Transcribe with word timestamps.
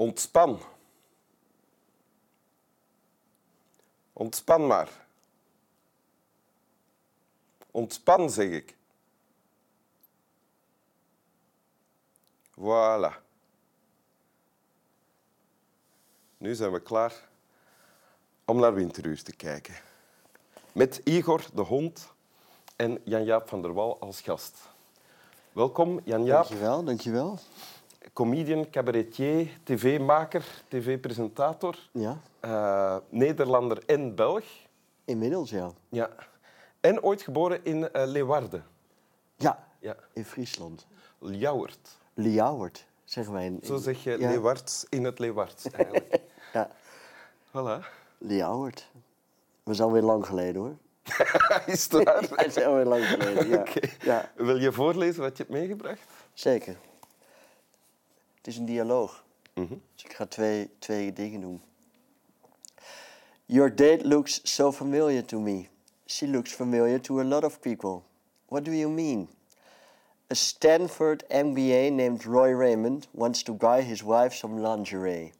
Ontspan. 0.00 0.58
Ontspan 4.12 4.66
maar. 4.66 5.06
Ontspan, 7.70 8.30
zeg 8.30 8.50
ik. 8.50 8.76
Voilà. 12.50 13.12
Nu 16.36 16.54
zijn 16.54 16.72
we 16.72 16.80
klaar 16.82 17.28
om 18.44 18.60
naar 18.60 18.74
Winteruur 18.74 19.22
te 19.22 19.36
kijken. 19.36 19.74
Met 20.72 21.00
Igor 21.04 21.46
de 21.54 21.62
hond 21.62 22.12
en 22.76 23.00
Jan-Jaap 23.04 23.48
van 23.48 23.62
der 23.62 23.72
Wal 23.72 24.00
als 24.00 24.20
gast. 24.20 24.58
Welkom, 25.52 26.00
Jan-Jaap. 26.04 26.48
Dankjewel, 26.48 26.84
dankjewel. 26.84 27.38
Comedian, 28.12 28.70
cabaretier, 28.70 29.48
tv-maker, 29.64 30.44
tv-presentator. 30.68 31.76
Ja, 31.92 32.18
eh, 32.40 32.96
Nederlander 33.08 33.82
en 33.86 34.14
Belg. 34.14 34.44
inmiddels 35.04 35.50
ja. 35.50 35.70
Ja. 35.88 36.10
En 36.80 37.02
ooit 37.02 37.22
geboren 37.22 37.64
in 37.64 37.92
eh, 37.92 38.06
Leeuwarden. 38.06 38.64
Ja, 39.36 39.66
Ja. 39.80 39.96
in 40.12 40.24
Friesland. 40.24 40.86
Ljouwert. 41.20 41.98
Ljouwert, 42.14 42.86
zeggen 43.04 43.32
wij. 43.32 43.44
In, 43.44 43.60
Zo 43.62 43.76
zeg 43.76 44.02
je 44.02 44.10
ja. 44.18 44.28
Leeuwards 44.28 44.86
in 44.88 45.04
het 45.04 45.18
Leeuwards 45.18 45.70
eigenlijk. 45.70 46.18
Ja, 46.52 46.70
voilà. 47.48 47.84
Ljouwert. 48.18 48.90
Dat 49.64 49.74
is 49.74 49.80
alweer 49.80 50.02
lang 50.02 50.26
geleden 50.26 50.60
hoor. 50.62 50.76
Is 51.66 51.82
het 51.82 51.92
waar? 52.04 52.28
Dat 52.36 52.46
is 52.46 52.62
alweer 52.62 52.84
lang 52.84 53.04
geleden, 53.06 53.48
ja. 53.48 53.64
Ja. 54.02 54.30
Wil 54.36 54.56
je 54.56 54.72
voorlezen 54.72 55.22
wat 55.22 55.36
je 55.36 55.42
hebt 55.42 55.54
meegebracht? 55.54 56.00
Zeker. 56.32 56.76
Het 58.40 58.48
is 58.48 58.56
een 58.56 58.64
dialoog. 58.64 59.24
Mhm. 59.54 59.74
Dus 59.94 60.04
ik 60.04 60.12
ga 60.12 60.26
twee, 60.26 60.70
twee 60.78 61.12
dingen 61.12 61.40
doen. 61.40 61.62
Your 63.46 63.74
date 63.74 64.08
looks 64.08 64.40
so 64.42 64.72
familiar 64.72 65.24
to 65.24 65.38
me. 65.38 65.68
She 66.06 66.26
looks 66.26 66.52
familiar 66.52 67.00
to 67.00 67.20
a 67.20 67.24
lot 67.24 67.44
of 67.44 67.60
people. 67.60 68.00
What 68.48 68.64
do 68.64 68.72
you 68.72 68.90
mean? 68.90 69.28
A 70.30 70.34
Stanford 70.34 71.24
MBA 71.28 71.90
named 71.90 72.24
Roy 72.24 72.56
Raymond 72.56 73.08
wants 73.10 73.42
to 73.42 73.52
buy 73.52 73.82
his 73.82 74.02
wife 74.02 74.34
some 74.34 74.62
lingerie, 74.62 75.32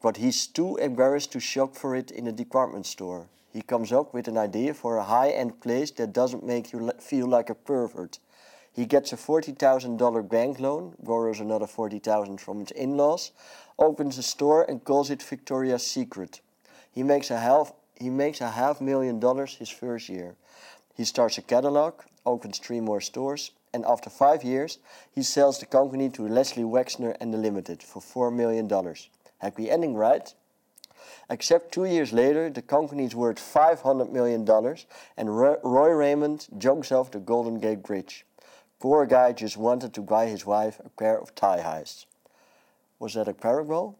but 0.00 0.16
he's 0.16 0.46
too 0.46 0.76
embarrassed 0.76 1.32
to 1.32 1.40
shop 1.40 1.76
for 1.76 1.94
it 1.94 2.10
in 2.10 2.26
a 2.26 2.32
department 2.32 2.86
store. 2.86 3.28
He 3.52 3.62
comes 3.62 3.92
up 3.92 4.12
with 4.12 4.28
an 4.28 4.36
idea 4.36 4.74
for 4.74 4.96
a 4.96 5.04
high-end 5.04 5.60
place 5.60 5.90
that 5.92 6.12
doesn't 6.12 6.42
make 6.42 6.72
you 6.72 6.90
feel 6.98 7.26
like 7.28 7.50
a 7.50 7.54
pervert. 7.54 8.18
He 8.78 8.86
gets 8.86 9.12
a 9.12 9.16
$40,000 9.16 10.28
bank 10.28 10.60
loan, 10.60 10.94
borrows 11.02 11.40
another 11.40 11.66
40000 11.66 12.40
from 12.40 12.60
his 12.60 12.70
in-laws, 12.70 13.32
opens 13.76 14.18
a 14.18 14.22
store 14.22 14.62
and 14.62 14.84
calls 14.84 15.10
it 15.10 15.20
Victoria's 15.20 15.84
Secret. 15.84 16.40
He 16.92 17.02
makes 17.02 17.32
a 17.32 17.40
half 17.40 17.72
he 17.96 18.08
makes 18.08 18.40
a 18.40 18.50
half 18.50 18.80
million 18.80 19.18
dollars 19.18 19.56
his 19.56 19.68
first 19.68 20.08
year. 20.08 20.36
He 20.94 21.04
starts 21.04 21.38
a 21.38 21.42
catalog, 21.42 21.94
opens 22.24 22.60
three 22.60 22.78
more 22.78 23.00
stores, 23.00 23.50
and 23.74 23.84
after 23.84 24.10
five 24.10 24.44
years, 24.44 24.78
he 25.10 25.24
sells 25.24 25.58
the 25.58 25.66
company 25.66 26.08
to 26.10 26.28
Leslie 26.28 26.62
Wexner 26.62 27.16
and 27.20 27.34
the 27.34 27.38
Limited 27.38 27.82
for 27.82 28.00
$4 28.00 28.32
million. 28.32 28.68
Happy 29.38 29.68
ending, 29.68 29.96
right? 29.96 30.32
Except 31.28 31.72
two 31.72 31.84
years 31.84 32.12
later, 32.12 32.48
the 32.48 32.62
company 32.62 33.06
is 33.06 33.16
worth 33.16 33.38
$500 33.38 34.12
million, 34.12 34.48
and 35.16 35.36
Roy 35.36 35.90
Raymond 35.90 36.46
jumps 36.58 36.92
off 36.92 37.10
the 37.10 37.18
Golden 37.18 37.58
Gate 37.58 37.82
Bridge. 37.82 38.24
Poor 38.78 39.06
guy 39.06 39.32
just 39.32 39.56
wanted 39.56 39.92
to 39.92 40.02
buy 40.02 40.26
his 40.26 40.44
wife 40.44 40.80
a 40.84 40.88
pair 40.88 41.18
of 41.20 41.34
tie 41.34 41.60
highs. 41.60 42.06
Was 42.98 43.12
that 43.12 43.28
a 43.28 43.32
parable? 43.32 43.98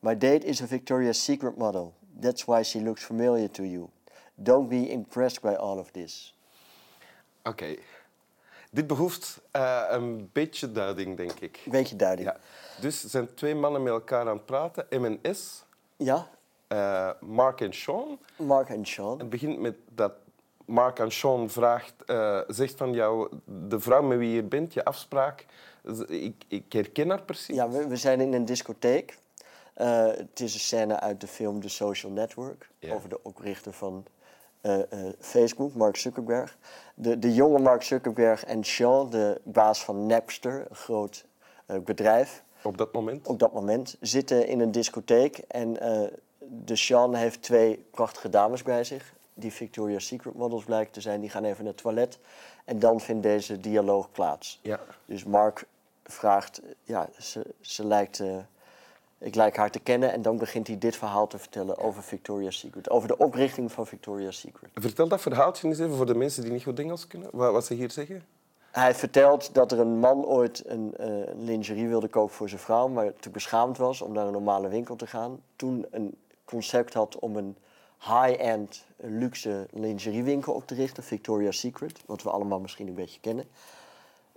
My 0.00 0.14
date 0.16 0.44
is 0.44 0.60
a 0.60 0.66
Victoria's 0.66 1.18
Secret 1.24 1.56
model. 1.56 1.94
That's 2.20 2.46
why 2.46 2.62
she 2.64 2.80
looks 2.80 3.02
familiar 3.04 3.48
to 3.48 3.62
you. 3.62 3.90
Don't 4.42 4.68
be 4.68 4.90
impressed 4.92 5.42
by 5.42 5.54
all 5.54 5.78
of 5.78 5.90
this. 5.92 6.34
Oké. 7.44 7.76
Dit 8.70 8.86
behoeft 8.86 9.40
eh, 9.50 9.84
een 9.88 10.30
beetje 10.32 10.72
duiding, 10.72 11.16
denk 11.16 11.40
ik. 11.40 11.60
Beetje 11.64 11.96
duiding. 11.96 12.28
Ja. 12.28 12.36
Dus 12.80 13.02
er 13.02 13.08
zijn 13.10 13.34
twee 13.34 13.54
mannen 13.54 13.82
met 13.82 13.92
elkaar 13.92 14.20
aan 14.28 14.36
het 14.36 14.46
praten. 14.46 14.86
M&S, 14.90 15.64
Ja, 15.96 16.28
eh, 16.68 17.10
Mark 17.20 17.60
en 17.60 17.72
Sean. 17.74 18.18
Mark 18.36 18.68
en 18.68 18.86
Sean. 18.86 19.18
Het 19.18 19.30
begint 19.30 19.58
met 19.58 19.74
dat 19.88 20.12
Mark 20.70 21.00
aan 21.00 21.12
Sean 21.12 21.50
vraagt, 21.50 21.94
eh, 22.06 22.40
zegt 22.46 22.74
van 22.74 22.92
jou, 22.92 23.28
de 23.44 23.80
vrouw 23.80 24.02
met 24.02 24.18
wie 24.18 24.34
je 24.34 24.42
bent, 24.42 24.72
je 24.72 24.84
afspraak, 24.84 25.46
ik, 26.06 26.44
ik 26.48 26.72
herken 26.72 27.08
haar 27.08 27.22
precies. 27.22 27.56
Ja, 27.56 27.68
we, 27.68 27.88
we 27.88 27.96
zijn 27.96 28.20
in 28.20 28.32
een 28.32 28.44
discotheek. 28.44 29.18
Eh, 29.74 30.06
het 30.06 30.40
is 30.40 30.54
een 30.54 30.60
scène 30.60 31.00
uit 31.00 31.20
de 31.20 31.26
film 31.26 31.60
The 31.60 31.68
Social 31.68 32.12
Network. 32.12 32.70
Ja. 32.78 32.94
Over 32.94 33.08
de 33.08 33.22
oprichter 33.22 33.72
van 33.72 34.04
eh, 34.60 34.78
Facebook, 35.18 35.74
Mark 35.74 35.96
Zuckerberg. 35.96 36.58
De, 36.94 37.18
de 37.18 37.34
jonge 37.34 37.58
Mark 37.58 37.82
Zuckerberg 37.82 38.44
en 38.44 38.64
Sean, 38.64 39.10
de 39.10 39.40
baas 39.44 39.84
van 39.84 40.06
Napster, 40.06 40.66
een 40.68 40.76
groot 40.76 41.24
bedrijf. 41.84 42.42
Op 42.62 42.78
dat 42.78 42.92
moment. 42.92 43.28
op 43.28 43.38
dat 43.38 43.52
moment 43.52 43.96
zitten 44.00 44.46
in 44.46 44.60
een 44.60 44.72
discotheek. 44.72 45.38
En 45.38 45.72
de 46.38 46.76
Sean 46.76 47.14
heeft 47.14 47.42
twee 47.42 47.84
prachtige 47.90 48.28
dames 48.28 48.62
bij 48.62 48.84
zich. 48.84 49.14
Die 49.34 49.52
Victoria's 49.52 50.06
Secret 50.06 50.34
models 50.34 50.64
blijken 50.64 50.92
te 50.92 51.00
zijn. 51.00 51.20
Die 51.20 51.30
gaan 51.30 51.44
even 51.44 51.64
naar 51.64 51.72
het 51.72 51.82
toilet. 51.82 52.18
En 52.64 52.78
dan 52.78 53.00
vindt 53.00 53.22
deze 53.22 53.60
dialoog 53.60 54.10
plaats. 54.10 54.58
Ja. 54.62 54.80
Dus 55.04 55.24
Mark 55.24 55.66
vraagt, 56.04 56.60
ja, 56.84 57.08
ze, 57.18 57.46
ze 57.60 57.86
lijkt, 57.86 58.20
eh, 58.20 58.36
ik 59.18 59.34
lijk 59.34 59.56
haar 59.56 59.70
te 59.70 59.80
kennen. 59.80 60.12
En 60.12 60.22
dan 60.22 60.38
begint 60.38 60.66
hij 60.66 60.78
dit 60.78 60.96
verhaal 60.96 61.26
te 61.26 61.38
vertellen 61.38 61.78
over 61.78 62.02
Victoria's 62.02 62.58
Secret. 62.58 62.90
Over 62.90 63.08
de 63.08 63.16
oprichting 63.16 63.72
van 63.72 63.86
Victoria's 63.86 64.40
Secret. 64.40 64.70
Vertel 64.74 65.08
dat 65.08 65.20
verhaaltje 65.20 65.68
eens 65.68 65.78
even 65.78 65.96
voor 65.96 66.06
de 66.06 66.14
mensen 66.14 66.42
die 66.42 66.52
niet 66.52 66.62
goed 66.62 66.78
Engels 66.78 67.06
kunnen. 67.06 67.28
Wat, 67.32 67.52
wat 67.52 67.64
ze 67.64 67.74
hier 67.74 67.90
zeggen. 67.90 68.24
Hij 68.70 68.94
vertelt 68.94 69.54
dat 69.54 69.72
er 69.72 69.80
een 69.80 69.98
man 69.98 70.24
ooit 70.24 70.62
een 70.66 70.96
eh, 70.96 71.08
lingerie 71.36 71.88
wilde 71.88 72.08
kopen 72.08 72.34
voor 72.34 72.48
zijn 72.48 72.60
vrouw, 72.60 72.88
maar 72.88 73.12
te 73.20 73.30
beschaamd 73.30 73.76
was 73.76 74.02
om 74.02 74.12
naar 74.12 74.26
een 74.26 74.32
normale 74.32 74.68
winkel 74.68 74.96
te 74.96 75.06
gaan. 75.06 75.42
Toen 75.56 75.86
een 75.90 76.16
concept 76.44 76.94
had 76.94 77.18
om 77.18 77.36
een 77.36 77.56
high-end, 78.00 78.84
een 78.96 79.18
luxe 79.18 79.66
lingeriewinkel 79.70 80.52
op 80.52 80.66
te 80.66 80.74
richten, 80.74 81.02
Victoria's 81.02 81.58
Secret, 81.58 82.02
wat 82.06 82.22
we 82.22 82.30
allemaal 82.30 82.60
misschien 82.60 82.88
een 82.88 82.94
beetje 82.94 83.20
kennen. 83.20 83.44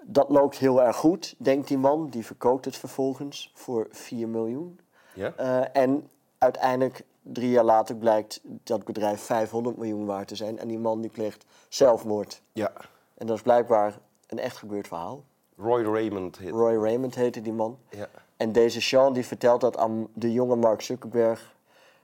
Dat 0.02 0.30
loopt 0.30 0.58
heel 0.58 0.82
erg 0.82 0.96
goed, 0.96 1.36
denkt 1.38 1.68
die 1.68 1.78
man. 1.78 2.10
Die 2.10 2.26
verkoopt 2.26 2.66
het 2.66 2.78
vervolgens 2.78 3.52
voor 3.56 3.88
4 3.92 4.28
miljoen. 4.28 4.80
Ja? 5.14 5.34
Eh, 5.36 5.82
en 5.82 6.10
uiteindelijk, 6.38 7.04
drie 7.22 7.50
jaar 7.50 7.64
later, 7.64 7.96
blijkt 7.96 8.42
dat 8.44 8.84
bedrijf 8.84 9.22
500 9.22 9.78
miljoen 9.78 10.06
waard 10.06 10.28
te 10.28 10.36
zijn. 10.36 10.60
En 10.60 10.68
die 10.68 10.80
man 10.80 11.02
die 11.02 11.10
pleegt 11.10 11.46
zelfmoord. 11.70 12.42
ja. 12.52 12.72
En 13.18 13.28
dat 13.28 13.36
is 13.36 13.44
blijkbaar 13.44 14.00
een 14.28 14.40
echt 14.40 14.58
gebeurd 14.58 14.88
verhaal. 14.88 15.24
Roy 15.58 15.84
Raymond 15.84 16.38
heet. 16.38 16.52
Roy 16.52 16.76
Raymond 16.76 17.16
heette 17.16 17.42
die 17.42 17.54
man. 17.54 17.78
Ja. 17.90 18.10
En 18.38 18.52
deze 18.52 18.82
Sean 18.82 19.14
die 19.14 19.26
vertelt 19.26 19.62
dat 19.62 19.78
aan 19.78 20.08
de 20.14 20.32
jonge 20.32 20.56
Mark 20.56 20.82
Zuckerberg. 20.82 21.56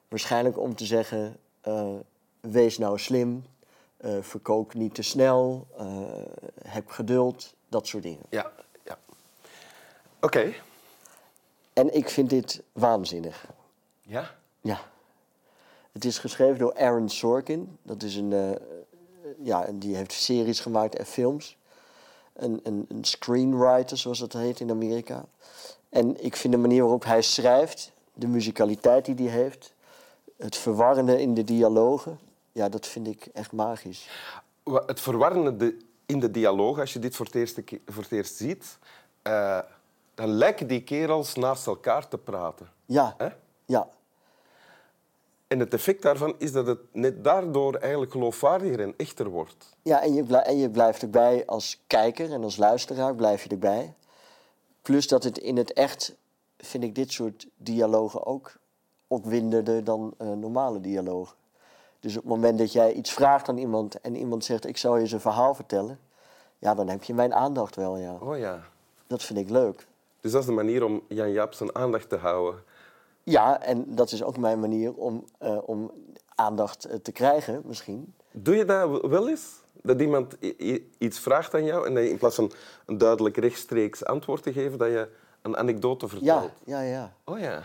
Waarschijnlijk 0.08 0.59
om 0.59 0.76
te 0.76 0.86
zeggen, 0.86 1.26
eh, 1.26 1.31
wees 2.42 2.78
nou 2.78 3.00
slim, 3.00 3.44
eh, 4.00 4.18
verkoop 4.22 4.74
niet 4.74 4.94
te 4.94 5.02
snel, 5.02 5.68
eh, 5.78 5.88
heb 6.64 6.90
geduld, 6.90 7.53
dat 7.70 7.88
soort 7.88 8.03
dingen. 8.03 8.25
Ja. 8.30 8.52
ja. 8.84 8.97
Oké. 10.22 10.53
En 11.73 11.96
ik 11.96 12.09
vind 12.09 12.29
dit 12.29 12.64
waanzinnig. 12.72 13.47
Ja. 14.02 14.35
Ja. 14.61 14.79
Het 15.91 16.06
is 16.06 16.17
geschreven 16.17 16.58
door 16.58 16.78
Aaron 16.78 17.09
Sorkin. 17.09 17.78
Dat 17.82 18.03
is 18.03 18.16
een, 18.16 18.34
eh, 18.34 18.52
ja, 19.44 19.67
die 19.73 19.96
heeft 19.96 20.11
series 20.11 20.59
gemaakt 20.59 20.96
en 20.96 21.06
films. 21.06 21.58
Een, 22.34 22.59
een, 22.64 22.85
een 22.90 23.03
screenwriter, 23.03 23.97
zoals 23.97 24.20
dat 24.20 24.34
heet 24.34 24.59
in 24.59 24.72
Amerika. 24.72 25.26
En 25.90 26.23
ik 26.23 26.35
vind 26.35 26.53
de 26.53 26.59
manier 26.59 26.82
waarop 26.82 27.03
hij 27.03 27.22
schrijft, 27.22 27.91
de 28.14 28.28
muzikaliteit 28.28 29.06
die 29.06 29.29
hij 29.29 29.41
heeft, 29.41 29.73
het 30.40 30.56
verwarrende 30.58 31.22
in 31.22 31.34
de 31.34 31.44
dialogen, 31.44 32.20
ja, 32.52 32.70
dat 32.70 32.88
vind 32.88 33.08
ik 33.08 33.26
echt 33.34 33.52
magisch. 33.52 34.09
Het 34.86 35.00
verwarrende 35.00 35.56
de- 35.58 35.78
in 36.06 36.20
de 36.20 36.32
dialoog, 36.32 36.80
als 36.80 36.94
je 36.94 37.00
dit 37.00 37.16
voor 37.16 37.26
het 37.26 37.36
eerst, 37.36 37.59
voor 37.86 38.03
het 38.03 38.12
eerst 38.12 38.36
ziet, 38.36 38.78
eh, 39.22 39.59
dan 40.16 40.28
lijken 40.30 40.68
die 40.68 40.84
kerels 40.84 41.36
naast 41.36 41.68
elkaar 41.68 42.08
te 42.08 42.18
praten. 42.18 42.70
Ja, 42.86 43.14
Hè? 43.18 43.28
ja, 43.66 43.88
En 45.47 45.59
het 45.59 45.74
effect 45.74 46.02
daarvan 46.02 46.36
is 46.38 46.52
dat 46.52 46.68
het 46.68 46.80
net 46.92 47.24
daardoor 47.24 47.76
eigenlijk 47.76 48.12
geloofwaardiger 48.12 48.80
en 48.80 48.94
echter 48.97 49.30
wordt. 49.30 49.76
ja 49.82 50.02
en, 50.02 50.14
je 50.14 50.38
en 50.38 50.58
je 50.58 50.70
blijft 50.70 51.02
erbij 51.02 51.46
als 51.46 51.82
kijker 51.88 52.32
en 52.32 52.44
als 52.44 52.58
luisteraar 52.58 53.16
blijf 53.16 53.44
je 53.44 53.50
erbij. 53.50 53.94
Plus 54.82 55.08
dat 55.08 55.24
het 55.24 55.38
in 55.38 55.58
het 55.58 55.74
echt, 55.74 56.16
vind 56.58 56.84
ik 56.84 56.96
dit 56.96 57.12
soort 57.12 57.47
dialogen 57.58 58.26
ook 58.26 58.58
opwindender 59.14 59.84
dan 59.84 60.14
eh, 60.17 60.28
normale 60.32 60.82
dialogen. 60.82 61.35
Dus 62.00 62.16
op 62.16 62.22
het 62.22 62.32
moment 62.32 62.58
dat 62.58 62.72
jij 62.72 62.94
iets 62.94 63.11
vraagt 63.11 63.50
aan 63.50 63.58
iemand 63.58 64.02
en 64.02 64.16
iemand 64.16 64.44
zegt: 64.46 64.66
Ik 64.67 64.78
zal 64.78 64.97
je 64.97 65.06
zijn 65.08 65.22
verhaal 65.22 65.56
vertellen, 65.56 66.00
ja, 66.59 66.76
dan 66.76 66.88
heb 66.90 67.03
je 67.03 67.14
mijn 67.14 67.34
aandacht 67.34 67.76
wel, 67.76 67.97
ja. 67.97 68.17
Oh 68.22 68.38
ja. 68.38 68.59
Dat 69.08 69.23
vind 69.23 69.40
ik 69.40 69.50
leuk. 69.50 69.88
Dus 70.22 70.32
dat 70.32 70.41
is 70.41 70.47
de 70.47 70.53
manier 70.53 70.84
om 70.84 71.02
Jan 71.08 71.32
Jaap 71.32 71.53
zijn 71.53 71.76
aandacht 71.76 72.09
te 72.09 72.16
houden. 72.17 72.64
Ja, 73.23 73.61
en 73.61 73.96
dat 73.96 74.11
is 74.11 74.23
ook 74.23 74.38
mijn 74.38 74.59
manier 74.59 74.94
om, 74.94 75.26
eh, 75.38 75.58
om 75.66 75.91
aandacht 76.35 76.85
eh, 76.85 76.96
te 76.97 77.11
krijgen, 77.11 77.61
misschien. 77.66 78.14
Doe 78.32 78.56
je 78.56 78.66
dat 78.66 79.02
wel 79.08 79.29
eens? 79.29 79.58
Dat 79.82 80.02
iemand 80.02 80.38
iets 80.97 81.20
vraagt 81.20 81.53
aan 81.53 81.64
jou 81.64 81.88
en 81.88 81.94
dat 81.94 82.03
je 82.03 82.09
in 82.09 82.17
plaats 82.17 82.35
van 82.35 82.52
een 82.85 82.97
duidelijk 82.97 83.38
rechtstreeks 83.38 84.06
antwoord 84.06 84.44
te 84.44 84.53
geven, 84.53 84.78
dat 84.78 84.88
je 84.88 85.09
een 85.41 85.58
anekdote 85.58 86.06
Ja, 86.06 86.11
vertelt? 86.11 86.52
ja, 86.66 86.82
ja. 86.82 87.14
Oh 87.23 87.40
ja. 87.40 87.64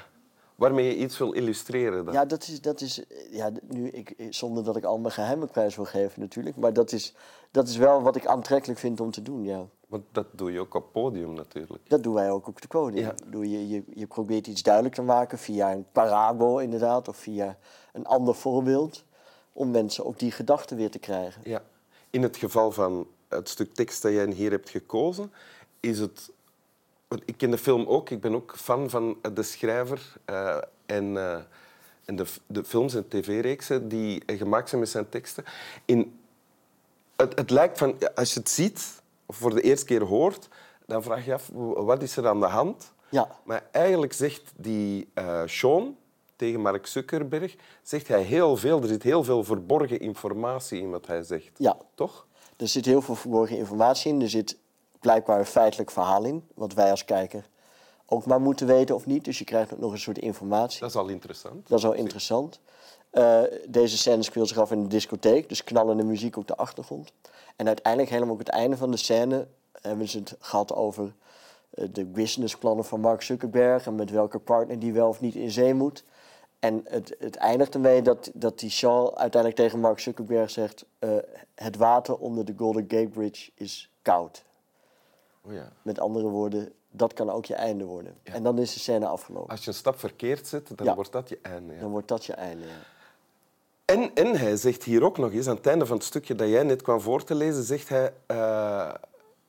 Waarmee 0.55 0.87
je 0.87 0.97
iets 0.97 1.19
wil 1.19 1.33
illustreren. 1.33 2.05
Dan. 2.05 2.15
Ja, 2.15 2.25
dat 2.25 2.43
is, 2.43 2.61
dat 2.61 2.81
is 2.81 3.07
eh, 3.07 3.33
ja, 3.33 3.51
nu, 3.69 3.89
ik, 3.89 4.15
zonder 4.31 4.65
dat 4.65 4.77
ik 4.77 4.85
al 4.85 4.99
mijn 4.99 5.13
geheimen 5.13 5.49
prijs 5.49 5.77
wil 5.77 5.85
geven 5.85 6.21
natuurlijk. 6.21 6.57
Maar 6.57 6.73
dat 6.73 6.93
is, 6.93 7.15
dat 7.51 7.69
is 7.69 7.77
wel 7.77 8.03
wat 8.03 8.17
ik 8.17 8.27
aantrekkelijk 8.27 8.79
vind 8.79 9.01
om 9.01 9.11
te 9.11 9.23
doen, 9.23 9.45
ja. 9.45 9.67
Want 9.89 10.05
dat 10.13 10.27
doe 10.33 10.53
je 10.53 10.61
ook 10.61 10.75
op 10.75 10.93
podium 10.93 11.35
natuurlijk. 11.35 11.89
Dat 11.89 12.03
doen 12.03 12.15
wij 12.15 12.31
ook 12.31 12.47
op 12.47 12.61
de 12.61 12.69
podium. 12.69 13.05
Ja. 13.05 13.15
Bedoel, 13.25 13.43
Je, 13.43 13.69
je, 13.69 13.83
je 13.95 14.07
probeert 14.07 14.47
iets 14.47 14.63
duidelijk 14.63 14.95
te 14.95 15.03
maken 15.03 15.39
via 15.39 15.73
een 15.73 15.87
parabel 15.93 16.61
inderdaad. 16.61 17.09
Of 17.09 17.17
via 17.17 17.59
een 17.93 18.07
ander 18.07 18.35
voorbeeld. 18.35 19.05
Om 19.53 19.71
mensen 19.71 20.05
ook 20.05 20.19
die 20.19 20.31
gedachten 20.31 20.77
weer 20.77 20.91
te 20.91 20.99
krijgen. 20.99 21.43
Ja. 21.45 21.63
In 22.11 22.23
het 22.23 22.37
geval 22.37 22.73
van 22.73 23.07
het 23.29 23.49
stuk 23.49 23.75
tekst 23.75 24.03
dat 24.03 24.13
jij 24.13 24.31
hier 24.31 24.51
hebt 24.51 24.71
gekozen, 24.71 25.33
is 25.81 25.99
het... 25.99 26.31
Ik 27.25 27.37
ken 27.37 27.51
de 27.51 27.59
film 27.59 27.87
ook, 27.87 28.11
ik 28.11 28.21
ben 28.21 28.35
ook 28.35 28.55
fan 28.57 28.91
van 28.91 29.19
de 29.33 29.43
schrijver 29.43 30.13
eh, 30.25 30.57
en, 30.87 31.17
eh, 31.17 31.39
en 32.05 32.17
de, 32.17 32.25
de 32.47 32.65
films 32.65 32.95
en 32.95 33.09
tv-reeksen 33.09 33.89
die 33.89 34.23
eh, 34.27 34.39
gemaakt 34.39 34.69
zijn 34.69 34.81
met 34.81 34.91
zijn 34.91 35.09
teksten. 35.09 35.45
In, 35.85 36.19
het, 37.17 37.39
het 37.39 37.51
lijkt 37.51 37.79
van, 37.79 37.97
als 38.15 38.35
je 38.35 38.41
het 38.41 38.49
ziet 38.49 39.03
of 39.27 39.37
voor 39.37 39.55
de 39.55 39.61
eerste 39.61 39.85
keer 39.85 40.03
hoort, 40.03 40.49
dan 40.87 41.03
vraag 41.03 41.25
je 41.25 41.35
af, 41.35 41.51
wat 41.75 42.03
is 42.03 42.17
er 42.17 42.29
aan 42.29 42.41
de 42.41 42.47
hand? 42.47 42.93
Ja, 43.09 43.29
Maar 43.45 43.67
eigenlijk 43.71 44.13
zegt 44.13 44.53
die 44.57 45.09
eh, 45.15 45.43
Sean 45.47 45.97
tegen 46.37 46.61
Mark 46.61 46.87
Zuckerberg 46.87 47.55
zegt 47.83 48.09
hij 48.09 48.23
heel 48.23 48.57
veel. 48.57 48.83
Er 48.83 48.89
zit 48.89 49.03
heel 49.03 49.25
veel 49.25 49.45
verborgen 49.45 50.01
informatie 50.01 50.81
in 50.81 50.91
wat 50.91 51.07
hij 51.07 51.23
zegt. 51.23 51.51
ja. 51.57 51.77
Toch? 51.95 52.27
Er 52.57 52.69
zit 52.69 52.85
heel 52.85 53.03
veel 53.03 53.15
verborgen 53.15 53.57
informatie 53.57 54.13
in. 54.13 54.23
Er 54.23 54.29
zit 54.29 54.57
blijkbaar 55.05 55.39
een 55.39 55.47
feitelijk 55.47 55.91
verhaal 55.91 56.25
in. 56.25 56.49
Wat 56.55 56.73
wij 56.73 56.91
als 56.91 57.05
kijker 57.05 57.49
ook 58.07 58.27
maar 58.27 58.41
moeten 58.41 58.67
weten 58.67 58.95
of 58.95 59.07
niet. 59.07 59.25
Dus 59.25 59.39
je 59.39 59.45
krijgt 59.45 59.79
nog 59.79 59.93
een 59.93 59.99
soort 59.99 60.19
informatie. 60.19 60.81
Dat 60.81 60.89
is 60.89 60.97
al 60.97 61.09
interessant. 61.09 61.69
Dat 61.69 61.79
is 61.79 61.85
wel 61.85 61.93
interessant. 61.93 62.61
Eh, 63.11 63.41
deze 63.69 63.97
scène 63.97 64.23
speelt 64.23 64.49
zich 64.49 64.59
af 64.59 64.71
in 64.71 64.79
een 64.79 64.89
discotheek, 64.89 65.49
dus 65.49 65.65
knallende 65.65 66.05
muziek 66.05 66.37
op 66.37 66.47
de 66.47 66.57
achtergrond. 66.57 67.13
En 67.57 67.67
uiteindelijk, 67.67 68.13
helemaal 68.13 68.33
op 68.33 68.39
het 68.39 68.49
einde 68.49 68.77
van 68.77 68.91
de 68.91 68.97
scène, 68.97 69.47
hebben 69.81 70.09
ze 70.09 70.19
het 70.19 70.37
gehad 70.41 70.75
over 70.75 71.15
eh, 71.71 71.89
de 71.93 72.05
businessplannen 72.05 72.85
van 72.85 73.01
Mark 73.01 73.23
Zuckerberg 73.23 73.87
en 73.87 73.95
met 73.95 74.11
welke 74.11 74.39
partner 74.39 74.79
die 74.79 74.93
wel 74.93 75.09
of 75.09 75.21
niet 75.21 75.35
in 75.35 75.51
zee 75.51 75.75
moet. 75.75 76.05
En 76.59 76.81
het, 76.85 77.17
het 77.19 77.37
eindigt 77.37 77.75
ermee 77.75 78.03
dat, 78.03 78.31
dat 78.35 78.59
die 78.59 78.71
Sean 78.71 79.17
uiteindelijk 79.17 79.61
tegen 79.61 79.81
Mark 79.81 79.99
Zuckerberg 79.99 80.51
zegt: 80.51 80.85
eh, 80.99 81.11
Het 81.55 81.77
water 81.77 82.17
onder 82.17 82.45
de 82.45 82.55
Golden 82.57 82.85
Gate 82.89 83.09
Bridge 83.09 83.51
is 83.55 83.91
koud. 84.03 84.45
Oh, 85.47 85.53
ja. 85.53 85.73
Met 85.83 86.01
andere 86.01 86.29
woorden, 86.29 86.73
dat 86.91 87.13
kan 87.13 87.31
ook 87.31 87.45
je 87.45 87.55
einde 87.55 87.85
worden. 87.85 88.17
En 88.23 88.43
dan 88.43 88.59
is 88.59 88.75
de 88.75 88.81
scène 88.81 89.07
afgelopen. 89.07 89.51
Als 89.51 89.61
je 89.65 89.69
een 89.71 89.77
stap 89.77 89.99
verkeerd 89.99 90.47
zet, 90.47 90.71
dan 90.77 90.87
Ja. 90.87 90.95
wordt 90.95 91.13
dat 91.13 91.29
je 91.29 91.39
einde. 91.43 91.75
ja. 91.75 91.81
Dan 91.81 91.91
wordt 91.91 92.09
dat 92.09 92.25
je 92.25 92.33
einde. 92.33 92.65
Ja. 92.67 92.73
En, 93.85 94.11
en 94.15 94.37
hij 94.39 94.57
zegt 94.57 94.83
hier 94.85 95.03
ook 95.05 95.19
nog 95.19 95.33
eens, 95.33 95.49
aan 95.49 95.57
het 95.57 95.67
einde 95.67 95.87
van 95.87 95.97
het 95.97 96.05
stukje 96.05 96.35
dat 96.35 96.49
jij 96.49 96.63
net 96.63 96.83
kwam 96.83 97.01
voor 97.01 97.25
te 97.25 97.35
lezen, 97.35 97.63
zegt 97.63 97.89
hij... 97.89 98.13
eh, 98.27 98.95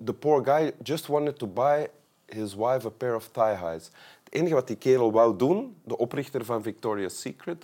The 0.05 0.13
poor 0.13 0.43
guy 0.45 0.73
just 0.83 1.07
wanted 1.07 1.37
to 1.39 1.47
buy 1.47 1.87
his 2.25 2.55
wife 2.55 2.87
a 2.87 2.89
pair 2.89 3.15
of 3.15 3.27
thigh 3.27 3.61
highs. 3.61 3.85
Het 4.23 4.33
enige 4.33 4.53
wat 4.53 4.67
die 4.67 4.75
kerel 4.75 5.11
wou 5.11 5.35
doen, 5.35 5.77
de 5.83 5.97
oprichter 5.97 6.45
van 6.45 6.61
Victoria's 6.63 7.21
Secret, 7.21 7.63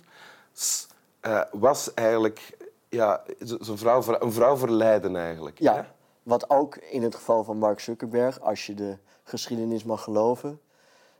eh, 1.20 1.40
was 1.52 1.94
eigenlijk 1.94 2.56
ja, 2.88 3.22
zijn 3.38 3.78
vrouw, 3.78 4.02
een 4.20 4.32
vrouw 4.32 4.56
verleiden 4.56 5.16
eigenlijk. 5.16 5.58
Ja? 5.58 5.94
Wat 6.22 6.50
ook 6.50 6.76
in 6.76 7.02
het 7.02 7.14
geval 7.14 7.44
van 7.44 7.58
Mark 7.58 7.80
Zuckerberg, 7.80 8.40
als 8.40 8.66
je 8.66 8.74
de 8.74 8.96
geschiedenis 9.24 9.84
mag 9.84 10.02
geloven. 10.02 10.60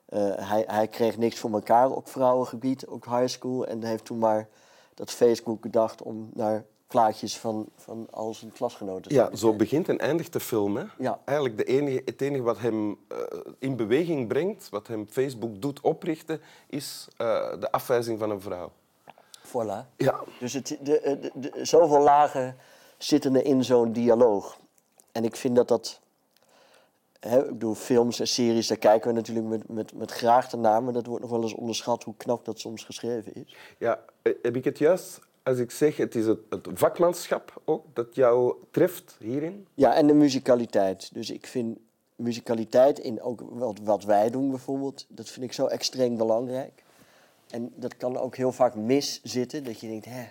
eh, 0.07 0.21
hij, 0.49 0.65
hij 0.67 0.89
kreeg 0.89 1.17
niks 1.19 1.39
voor 1.39 1.53
elkaar 1.53 1.91
op 1.91 2.09
vrouwengebied, 2.09 2.87
ook 2.87 3.05
high 3.07 3.27
school. 3.27 3.67
En 3.67 3.83
heeft 3.83 4.05
toen 4.05 4.19
maar 4.19 4.49
dat 4.95 5.11
Facebook 5.11 5.61
bedacht 5.61 6.03
om 6.03 6.31
naar 6.35 6.65
plaatjes 6.87 7.39
van, 7.39 7.67
van 7.77 8.07
al 8.11 8.35
zijn 8.35 8.53
klasgenoten 8.53 9.03
te 9.11 9.15
Ja, 9.15 9.37
zo 9.37 9.53
begint 9.55 9.89
en 9.89 9.99
eindigt 9.99 10.33
de 10.33 10.41
film. 10.41 10.77
Hè? 10.77 10.85
Ja. 10.99 11.21
Eigenlijk 11.25 11.59
de 11.59 11.65
enige, 11.65 12.03
het 12.05 12.21
enige 12.21 12.43
wat 12.43 12.59
hem 12.59 12.99
eh, 13.09 13.17
in 13.59 13.77
beweging 13.77 14.29
brengt, 14.29 14.69
wat 14.69 14.87
hem 14.87 15.07
Facebook 15.11 15.63
doet 15.63 15.81
oprichten, 15.81 16.41
is 16.67 17.09
eh, 17.17 17.27
de 17.61 17.71
afwijzing 17.71 18.19
van 18.19 18.31
een 18.31 18.41
vrouw. 18.41 18.71
Voilà. 19.47 19.87
Ja, 19.97 20.21
Dus 20.39 20.53
het, 20.53 20.67
de, 20.81 21.19
de, 21.21 21.31
de- 21.35 21.65
zoveel 21.65 22.01
lagen 22.03 22.57
zitten 22.99 23.35
er 23.37 23.45
in 23.45 23.65
zo'n 23.65 23.93
dialoog. 23.93 24.59
En 25.13 25.25
ik 25.25 25.37
vind 25.37 25.57
dat 25.57 25.69
dat... 25.69 26.01
Hè, 27.21 27.45
ik 27.45 27.53
bedoel, 27.53 27.75
films 27.75 28.21
en 28.21 28.29
series, 28.29 28.67
daar 28.67 28.79
kijken 28.79 29.09
we 29.09 29.15
natuurlijk 29.15 29.47
met, 29.47 29.69
met, 29.69 29.95
met 29.95 30.11
graagte 30.11 30.57
naar... 30.57 30.83
maar 30.83 30.93
dat 30.93 31.07
wordt 31.07 31.23
nog 31.23 31.31
wel 31.31 31.43
eens 31.43 31.55
onderschat 31.55 32.03
hoe 32.03 32.15
knap 32.17 32.45
dat 32.45 32.61
soms 32.61 32.85
geschreven 32.85 33.35
is. 33.35 33.57
Ja, 33.79 34.05
eh, 34.23 34.33
heb 34.43 34.57
ik 34.57 34.65
het 34.65 34.79
juist 34.79 35.21
als 35.43 35.59
ik 35.59 35.71
zeg, 35.71 35.97
het 35.97 36.15
is 36.15 36.27
het, 36.27 36.39
het 36.49 36.69
vakmanschap 36.73 37.61
ook 37.65 37.85
dat 37.93 38.15
jou 38.15 38.55
treft 38.71 39.17
hierin? 39.19 39.67
Ja, 39.75 39.95
en 39.95 40.07
de 40.07 40.15
muzikaliteit. 40.15 41.15
Dus 41.15 41.31
ik 41.31 41.47
vind 41.47 41.79
muzikaliteit 42.17 42.99
in 42.99 43.23
ook 43.23 43.41
wat, 43.49 43.79
wat 43.83 44.05
wij 44.05 44.31
doen 44.31 44.51
bijvoorbeeld... 44.51 45.07
dat 45.09 45.29
vind 45.29 45.45
ik 45.45 45.53
zo 45.53 45.67
extreem 45.67 46.17
belangrijk. 46.17 46.83
En 47.51 47.73
dat 47.75 47.97
kan 47.97 48.17
ook 48.17 48.37
heel 48.37 48.53
vaak 48.53 48.75
miszitten, 48.75 49.65
dat 49.65 49.81
je 49.81 49.89
denkt... 49.89 50.05
Hè, 50.05 50.25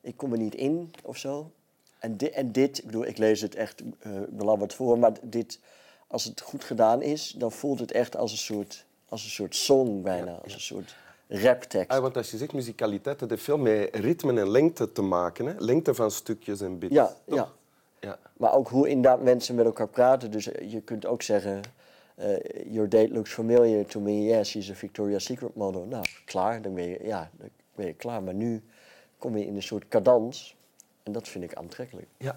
ik 0.00 0.16
kom 0.16 0.32
er 0.32 0.38
niet 0.38 0.54
in 0.54 0.90
of 1.02 1.16
zo. 1.16 1.50
En, 1.98 2.16
di 2.16 2.26
en 2.26 2.52
dit, 2.52 2.78
ik 2.78 2.84
bedoel, 2.84 3.06
ik 3.06 3.18
lees 3.18 3.40
het 3.40 3.54
echt 3.54 3.82
eh 3.98 4.10
belabberd 4.28 4.74
voor... 4.74 4.98
maar 4.98 5.12
dit, 5.22 5.60
als 6.06 6.24
het 6.24 6.40
goed 6.40 6.64
gedaan 6.64 7.02
is, 7.02 7.34
dan 7.38 7.52
voelt 7.52 7.80
het 7.80 7.92
echt 7.92 8.16
als 8.16 8.32
een 8.32 8.38
soort, 8.38 8.84
als 9.08 9.24
een 9.24 9.30
soort 9.30 9.54
song 9.56 10.02
bijna. 10.02 10.32
Als 10.44 10.54
een 10.54 10.60
soort 10.60 10.96
raptekst. 11.28 11.90
Ah, 11.96 12.00
want 12.02 12.16
als 12.16 12.30
je 12.30 12.36
zegt 12.36 12.52
muzikaliteit, 12.52 13.18
dat 13.18 13.30
heeft 13.30 13.42
veel 13.42 13.58
met 13.58 13.94
ritme 13.96 14.40
en 14.40 14.50
lengte 14.50 14.92
te 14.92 15.02
maken. 15.02 15.46
Hè? 15.46 15.54
Lengte 15.58 15.94
van 15.94 16.10
stukjes 16.10 16.60
en 16.60 16.78
bits. 16.78 16.94
Ja, 16.94 17.06
toch? 17.06 17.36
ja. 17.36 17.52
ja. 18.00 18.18
Maar 18.36 18.54
ook 18.54 18.68
hoe 18.68 18.88
inderdaad 18.88 19.22
mensen 19.22 19.54
met 19.54 19.64
elkaar 19.64 19.88
praten. 19.88 20.30
Dus 20.30 20.52
eh, 20.52 20.70
je 20.70 20.80
kunt 20.80 21.06
ook 21.06 21.22
zeggen... 21.22 21.60
eh, 22.14 22.72
your 22.72 22.88
date 22.88 23.12
looks 23.12 23.32
familiar 23.32 23.86
to 23.86 24.00
me. 24.00 24.22
Yes, 24.22 24.48
she's 24.48 24.70
a 24.70 24.74
Victoria's 24.74 25.24
Secret 25.24 25.54
model. 25.54 25.84
Nou, 25.84 26.04
klaar. 26.24 26.62
Dan 26.62 26.74
ben 26.74 26.88
je, 26.88 26.98
ja, 27.02 27.30
dan 27.38 27.48
ben 27.74 27.86
je 27.86 27.92
klaar. 27.94 28.22
Maar 28.22 28.34
nu 28.34 28.62
kom 29.18 29.36
je 29.36 29.46
in 29.46 29.54
een 29.56 29.62
soort 29.62 29.88
cadans. 29.88 30.56
En 31.08 31.14
dat 31.14 31.28
vind 31.28 31.44
ik 31.44 31.54
aantrekkelijk. 31.54 32.08
ja. 32.16 32.36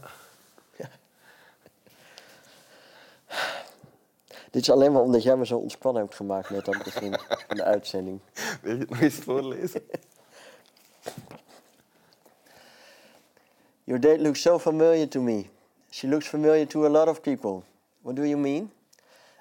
Dit 4.51 4.61
is 4.61 4.71
alleen 4.71 4.91
maar 4.91 5.01
omdat 5.01 5.23
jij 5.23 5.35
me 5.35 5.45
zo 5.45 5.57
ontspannen 5.57 6.01
hebt 6.01 6.15
gemaakt 6.15 6.49
net 6.49 6.67
aan 6.67 6.73
het 6.73 6.83
begin 6.83 7.17
van 7.47 7.57
de 7.57 7.63
uitzending. 7.63 8.19
Wil 8.61 8.73
je 8.73 8.79
het 8.79 8.89
nog 8.89 9.01
eens 9.01 9.15
voorlezen? 9.15 9.81
Your 13.83 14.01
date 14.01 14.21
looks 14.21 14.41
so 14.41 14.59
familiar 14.59 15.07
to 15.07 15.21
me. 15.21 15.45
She 15.89 16.07
looks 16.07 16.27
familiar 16.27 16.67
to 16.67 16.85
a 16.85 16.89
lot 16.89 17.07
of 17.07 17.21
people. 17.21 17.63
What 18.01 18.15
do 18.15 18.23
you 18.23 18.37
mean? 18.37 18.71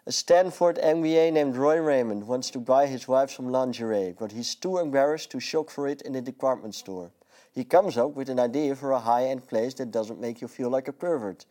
A 0.07 0.11
Stanford 0.11 0.79
MBA 0.83 1.33
named 1.33 1.57
Roy 1.57 1.81
Raymond 1.81 2.27
wants 2.27 2.51
to 2.51 2.59
buy 2.59 2.87
his 2.87 3.07
wife 3.07 3.31
some 3.31 3.53
lingerie, 3.53 4.15
but 4.19 4.33
he's 4.33 4.55
too 4.55 4.79
embarrassed 4.79 5.31
to 5.31 5.41
shop 5.41 5.71
for 5.71 5.87
it 5.89 6.03
in 6.03 6.15
a 6.15 6.21
department 6.21 6.75
store. 6.75 7.11
He 7.53 7.65
comes 7.65 7.99
up 7.99 8.15
with 8.15 8.29
an 8.29 8.39
idea 8.39 8.77
for 8.77 8.93
a 8.93 9.01
high 9.01 9.27
end 9.27 9.47
place 9.49 9.75
that 9.75 9.91
doesn't 9.91 10.21
make 10.21 10.41
you 10.41 10.49
feel 10.49 10.71
like 10.71 10.89
a 10.89 10.93
pervert. 10.93 11.47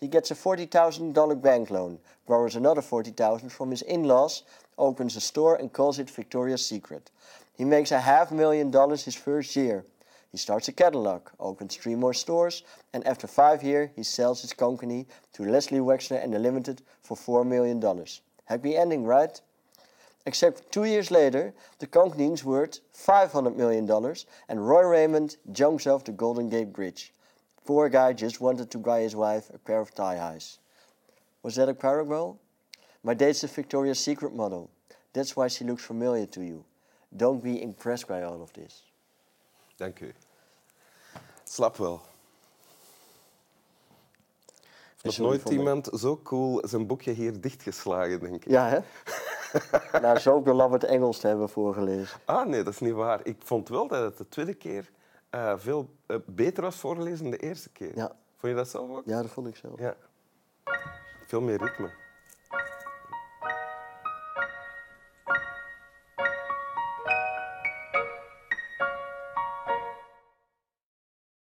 He 0.00 0.08
gets 0.08 0.30
a 0.30 0.34
$40,000 0.34 1.40
bank 1.40 1.70
loan, 1.70 1.98
borrows 2.26 2.56
another 2.56 2.82
40,000 2.82 3.50
from 3.50 3.70
his 3.70 3.82
in 3.82 4.04
laws, 4.04 4.42
opens 4.78 5.14
a 5.14 5.20
store, 5.20 5.54
and 5.54 5.72
calls 5.72 5.98
it 5.98 6.10
Victoria's 6.10 6.66
Secret. 6.66 7.10
He 7.56 7.64
makes 7.64 7.92
a 7.92 8.00
half 8.00 8.32
million 8.32 8.70
dollars 8.70 9.04
his 9.04 9.14
first 9.14 9.54
year. 9.54 9.84
He 10.32 10.38
starts 10.38 10.68
a 10.68 10.72
catalog, 10.72 11.28
opens 11.38 11.76
three 11.76 11.94
more 11.94 12.14
stores, 12.14 12.62
and 12.94 13.06
after 13.06 13.26
five 13.26 13.62
years, 13.62 13.90
he 13.94 14.02
sells 14.02 14.40
his 14.40 14.54
company 14.54 15.06
to 15.34 15.44
Leslie 15.44 15.78
Wexner 15.78 16.16
and 16.16 16.32
the 16.32 16.38
Limited 16.38 16.82
for 17.02 17.16
$4 17.16 17.46
million. 17.46 17.80
Happy 18.46 18.76
ending, 18.76 19.04
right? 19.04 19.38
Except 20.24 20.70
two 20.70 20.84
years 20.84 21.10
later, 21.10 21.52
the 21.78 21.86
company's 21.86 22.44
worth 22.44 22.80
$500 22.94 23.56
million, 23.56 23.90
and 24.48 24.68
Roy 24.68 24.82
Raymond 24.82 25.36
jumps 25.50 25.86
off 25.86 26.04
the 26.04 26.12
Golden 26.12 26.48
Gate 26.48 26.72
Bridge. 26.72 27.12
Poor 27.64 27.88
guy 27.88 28.12
just 28.12 28.40
wanted 28.40 28.70
to 28.70 28.78
buy 28.78 29.00
his 29.00 29.16
wife 29.16 29.50
a 29.52 29.58
pair 29.58 29.80
of 29.80 29.90
thigh 29.90 30.16
highs. 30.16 30.58
Was 31.42 31.56
that 31.56 31.68
a 31.68 31.74
parable? 31.74 32.38
My 33.02 33.14
date's 33.14 33.42
a 33.42 33.48
Victoria's 33.48 33.98
Secret 33.98 34.34
model. 34.34 34.70
That's 35.12 35.36
why 35.36 35.48
she 35.48 35.64
looks 35.64 35.84
familiar 35.84 36.26
to 36.26 36.40
you. 36.42 36.64
Don't 37.16 37.42
be 37.42 37.60
impressed 37.62 38.08
by 38.08 38.22
all 38.22 38.42
of 38.42 38.52
this. 38.52 38.82
Dank 39.78 40.00
u. 40.00 40.12
Slap 41.44 41.76
wel. 41.76 42.00
Nog 45.02 45.14
Sorry 45.14 45.28
nooit 45.28 45.48
iemand 45.48 45.88
zo 45.92 46.20
cool 46.22 46.62
zijn 46.68 46.86
boekje 46.86 47.12
hier 47.12 47.40
dichtgeslagen, 47.40 48.20
denk 48.20 48.34
ik. 48.34 48.50
Ja, 48.50 48.68
hè? 48.68 48.78
Na 50.02 50.18
zo 50.18 50.40
belabberd 50.40 50.84
Engels 50.84 51.18
te 51.18 51.26
hebben 51.26 51.48
voorgelezen. 51.48 52.20
Ah, 52.24 52.46
nee, 52.46 52.62
dat 52.62 52.72
is 52.72 52.80
niet 52.80 52.92
waar. 52.92 53.20
Ik 53.22 53.36
vond 53.38 53.68
wel 53.68 53.88
dat 53.88 54.02
het 54.02 54.16
de 54.16 54.28
tweede 54.28 54.54
keer 54.54 54.90
eh, 55.30 55.52
veel 55.56 55.88
eh, 56.06 56.16
beter 56.26 56.62
was 56.62 56.76
voorgelezen 56.76 57.22
dan 57.22 57.30
de 57.30 57.36
eerste 57.36 57.70
keer. 57.70 57.96
Ja. 57.96 58.12
Vond 58.36 58.52
je 58.52 58.54
dat 58.54 58.68
zelf 58.68 58.90
ook? 58.90 59.02
Ja, 59.04 59.22
dat 59.22 59.30
vond 59.30 59.46
ik 59.46 59.56
zo. 59.56 59.68
Ja. 59.76 59.94
Veel 61.26 61.40
meer 61.40 61.58
ritme. 61.58 61.90